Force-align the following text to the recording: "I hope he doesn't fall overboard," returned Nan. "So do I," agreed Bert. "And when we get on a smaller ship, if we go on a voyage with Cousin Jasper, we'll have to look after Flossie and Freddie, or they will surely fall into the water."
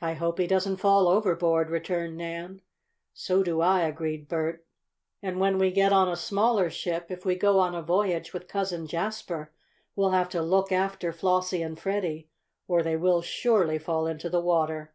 "I 0.00 0.14
hope 0.14 0.38
he 0.38 0.46
doesn't 0.46 0.78
fall 0.78 1.06
overboard," 1.08 1.68
returned 1.68 2.16
Nan. 2.16 2.62
"So 3.12 3.42
do 3.42 3.60
I," 3.60 3.82
agreed 3.82 4.28
Bert. 4.28 4.64
"And 5.20 5.38
when 5.38 5.58
we 5.58 5.70
get 5.72 5.92
on 5.92 6.08
a 6.08 6.16
smaller 6.16 6.70
ship, 6.70 7.10
if 7.10 7.26
we 7.26 7.34
go 7.34 7.58
on 7.58 7.74
a 7.74 7.82
voyage 7.82 8.32
with 8.32 8.48
Cousin 8.48 8.86
Jasper, 8.86 9.52
we'll 9.94 10.12
have 10.12 10.30
to 10.30 10.40
look 10.40 10.72
after 10.72 11.12
Flossie 11.12 11.60
and 11.60 11.78
Freddie, 11.78 12.30
or 12.66 12.82
they 12.82 12.96
will 12.96 13.20
surely 13.20 13.78
fall 13.78 14.06
into 14.06 14.30
the 14.30 14.40
water." 14.40 14.94